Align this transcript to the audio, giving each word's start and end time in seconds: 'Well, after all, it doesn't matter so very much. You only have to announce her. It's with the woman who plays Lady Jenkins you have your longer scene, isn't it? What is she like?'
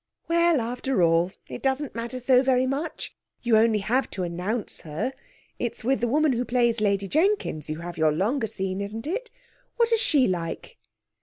'Well, 0.27 0.61
after 0.61 1.03
all, 1.03 1.29
it 1.47 1.61
doesn't 1.61 1.93
matter 1.93 2.19
so 2.19 2.41
very 2.41 2.65
much. 2.65 3.15
You 3.43 3.55
only 3.55 3.77
have 3.77 4.09
to 4.09 4.23
announce 4.23 4.81
her. 4.81 5.13
It's 5.59 5.83
with 5.83 5.99
the 6.01 6.07
woman 6.07 6.33
who 6.33 6.43
plays 6.43 6.81
Lady 6.81 7.07
Jenkins 7.07 7.69
you 7.69 7.81
have 7.81 7.99
your 7.99 8.11
longer 8.11 8.47
scene, 8.47 8.81
isn't 8.81 9.05
it? 9.05 9.29
What 9.75 9.91
is 9.91 9.99
she 9.99 10.25
like?' 10.27 10.77